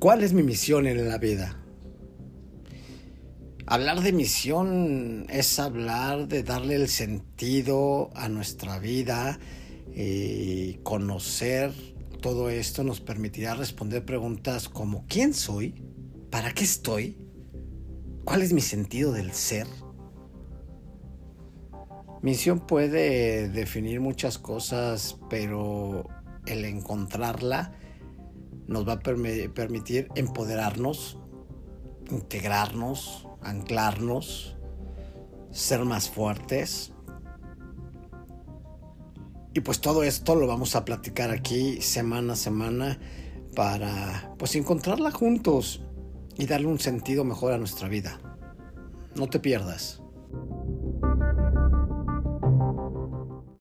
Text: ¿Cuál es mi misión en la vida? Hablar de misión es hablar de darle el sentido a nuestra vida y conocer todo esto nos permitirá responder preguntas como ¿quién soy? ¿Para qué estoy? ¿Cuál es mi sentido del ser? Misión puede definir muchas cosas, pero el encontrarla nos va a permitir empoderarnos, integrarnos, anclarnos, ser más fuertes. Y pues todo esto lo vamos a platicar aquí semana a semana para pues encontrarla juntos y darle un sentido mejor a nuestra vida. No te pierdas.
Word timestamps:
¿Cuál 0.00 0.24
es 0.24 0.32
mi 0.32 0.42
misión 0.42 0.86
en 0.86 1.06
la 1.10 1.18
vida? 1.18 1.62
Hablar 3.66 4.00
de 4.00 4.14
misión 4.14 5.26
es 5.28 5.58
hablar 5.58 6.26
de 6.26 6.42
darle 6.42 6.76
el 6.76 6.88
sentido 6.88 8.08
a 8.14 8.30
nuestra 8.30 8.78
vida 8.78 9.38
y 9.94 10.76
conocer 10.84 11.74
todo 12.22 12.48
esto 12.48 12.82
nos 12.82 13.02
permitirá 13.02 13.54
responder 13.54 14.02
preguntas 14.06 14.70
como 14.70 15.04
¿quién 15.06 15.34
soy? 15.34 15.74
¿Para 16.30 16.54
qué 16.54 16.64
estoy? 16.64 17.18
¿Cuál 18.24 18.40
es 18.40 18.54
mi 18.54 18.62
sentido 18.62 19.12
del 19.12 19.32
ser? 19.32 19.66
Misión 22.22 22.60
puede 22.60 23.50
definir 23.50 24.00
muchas 24.00 24.38
cosas, 24.38 25.18
pero 25.28 26.08
el 26.46 26.64
encontrarla 26.64 27.74
nos 28.70 28.86
va 28.86 28.92
a 28.92 29.00
permitir 29.00 30.08
empoderarnos, 30.14 31.18
integrarnos, 32.08 33.26
anclarnos, 33.42 34.56
ser 35.50 35.84
más 35.84 36.08
fuertes. 36.08 36.92
Y 39.54 39.60
pues 39.60 39.80
todo 39.80 40.04
esto 40.04 40.36
lo 40.36 40.46
vamos 40.46 40.76
a 40.76 40.84
platicar 40.84 41.32
aquí 41.32 41.82
semana 41.82 42.34
a 42.34 42.36
semana 42.36 43.00
para 43.56 44.36
pues 44.38 44.54
encontrarla 44.54 45.10
juntos 45.10 45.82
y 46.38 46.46
darle 46.46 46.68
un 46.68 46.78
sentido 46.78 47.24
mejor 47.24 47.52
a 47.52 47.58
nuestra 47.58 47.88
vida. 47.88 48.20
No 49.16 49.28
te 49.28 49.40
pierdas. 49.40 50.00